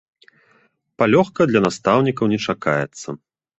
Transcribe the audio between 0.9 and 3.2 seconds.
Палёгка для настаўнікаў не чакаецца.